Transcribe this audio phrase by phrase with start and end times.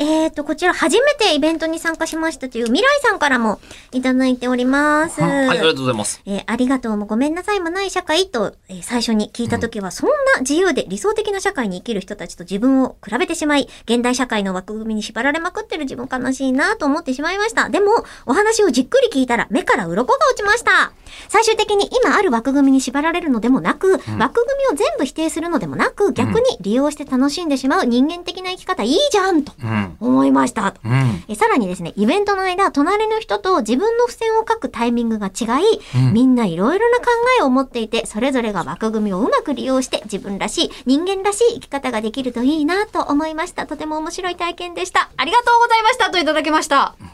[0.00, 3.60] えっ、と、こちら初めてイベントに参加しましたという未来さんからも
[3.92, 5.20] いただいております。
[5.20, 6.22] はい、ありがとうございます。
[6.24, 17.68] えーありがとうもごめんなさいもない社会と、えー最初に聞いたときは、そんな自由で理想的な社会に生きる人たちと自分を比べてしまい、現代社会の枠組みに縛られまくってる自分悲しいなと思ってしまいました。
[17.68, 20.92] でも、お話をじっくり聞いたら目から鱗が落ちました。
[21.28, 29.87] 最終的に今ある枠組みに縛られるのでもなく、枠組みを全部否定するのでもなく、逆に利用して楽しんでしまう人間的な生き方いいじゃんとうん。
[30.00, 30.72] 思いました。
[30.72, 31.24] とうん。
[31.28, 37.06] えさらにですね、イベントの間、隣の人と自分の付箋を書くタイミングが違い、うんみんないろいろな考
[37.40, 43.66] えを持っていて、それぞれが枠組みをうまく利用して自分らしい、人間らしい生き方ができるといいなと思いました。
[43.66, 45.10] とても面白い体験でした。
[45.16, 47.07] ありがとうございましたといただきました。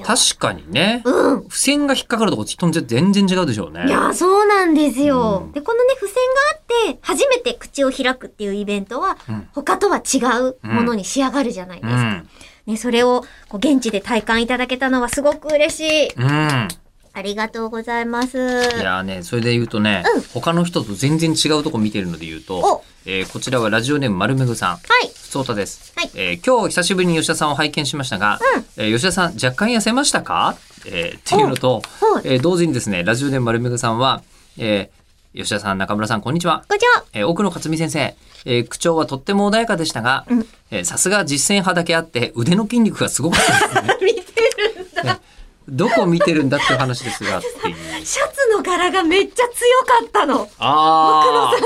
[0.00, 1.42] 確かにね、うん。
[1.42, 3.84] 付箋が引っかかるとこ人に全然違うでしょうね。
[3.86, 5.42] いやー、そうなんですよ。
[5.44, 6.14] うんで、このね、付箋
[6.86, 12.00] があって、初めて口を開くっていうイベントは、うん他とは違うものに仕上がるじゃないですか。
[12.00, 12.28] うん。
[12.66, 16.14] ね、それをこう現地で体感いただけたのはすごく嬉しい。
[16.14, 16.68] うん。
[17.14, 18.38] ありがとうございます。
[18.38, 24.70] いやーね、それで言うとね、うん他の人と全然違うとこ見てるので言うとお、えーこちらはラジオネーム丸めぐさん。
[24.70, 25.08] はい。
[25.14, 28.38] そう太です、はいえー今日久しぶりに吉田さんを拝見しましたが、
[28.78, 34.22] えー吉田さん若干痩せましたか、えーっていうのと、はいえー同時にですね、ラジオネーム丸めぐさんは、
[34.58, 35.02] えー
[35.38, 36.64] 吉田さん、中村さん、こんにちは。
[36.68, 37.04] こんにちは。
[37.12, 38.14] えー奥野克美先生、
[38.46, 43.40] えー口調はとっても穏やかでしたが、うんえーさすが実践派だけあって腕の筋肉がすごかっ
[43.74, 43.98] たですね。
[44.00, 44.22] 見て
[44.96, 45.20] るんだ。
[45.68, 47.40] どこ見てるんだっていう話ですが。
[48.04, 50.48] シャツの柄がめっちゃ強かったの。
[50.58, 51.48] ああ。
[51.48, 51.58] あの、あと、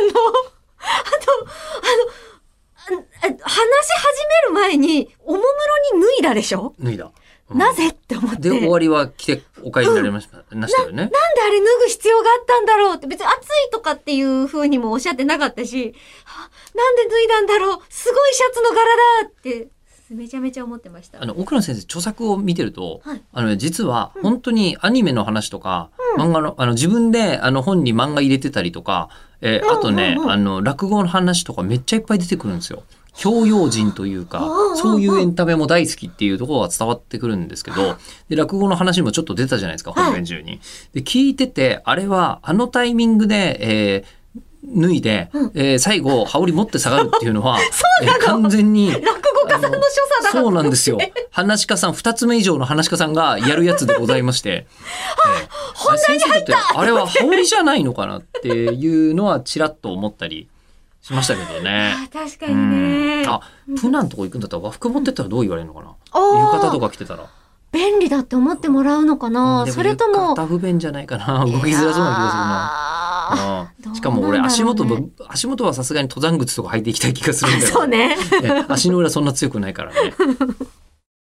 [2.88, 5.44] あの、話し始める前に、おもむ
[5.92, 7.06] ろに脱いだでしょ、脱いだ。
[7.06, 7.12] うん
[7.48, 8.50] なぜって思って。
[8.50, 10.96] で、終わりは着てお帰りになりました,、ましたよね。
[10.96, 17.78] なんであれ脱ぐ必要があったんだろうって別に暑いとかっていう風にもおっしゃってなかったし、あなんで脱いだんだろう？
[17.88, 18.84] すごいシャツの柄
[19.22, 19.68] だって、
[20.10, 21.22] めちゃめちゃ思ってました。
[21.22, 23.22] あの、奥野先生、著作を見てると、はい。
[23.32, 29.08] あのね、実は、本当にアニメの話とか、漫画の、あの、自分で、あの、本に漫画入れてたりとか、
[29.40, 30.30] えーあとね、うんうんうん。
[30.32, 32.82] あの、落語の話とかめっちゃいっぱい出てくるんですよ。
[33.18, 37.96] 教養人というかうんうんう、んそういうエンタメも大好きっていうところが伝わってくるんですけど、
[38.28, 40.04] で、落語の話もちょっと出たじゃないですか、はい。
[40.04, 40.60] 本編中に。
[40.92, 44.16] で、聞いてて、あれは、あのタイミングで、えー
[44.68, 45.52] 脱いで、うん。
[45.54, 47.58] えー最後、羽織持って下がるっていうのは、
[48.02, 48.90] えー完全に、
[49.56, 49.82] 家さんの所
[50.22, 50.98] 作だそうなんですよ。
[51.30, 54.66] 話し家さん、 二つ目以上の話し家さんがやるやつでございまして。
[55.74, 60.48] 本題に入ったあれは羽織じゃないのかなっていうのはちらっと思ったり
[61.02, 61.94] しましたけどね。
[62.06, 63.30] あ確かうにねん。
[63.30, 63.40] あ、
[63.80, 65.86] プナンとこ行くんだったら和服持ってったらどう言われるのかな？
[66.14, 67.24] 浴衣とか着てたら。
[67.72, 70.34] 便利だって思ってもらうのかな、でそれとも。
[70.46, 71.44] 不便じゃないかな。
[71.44, 72.95] 動きづらそうな気がするな。
[73.34, 73.72] な。
[73.86, 78.16] うんしかも俺足元も、足元はさすがに登山靴とか履いていきたい気がするんだよ そうね。
[78.42, 80.14] ね足の裏そんな強くないからね。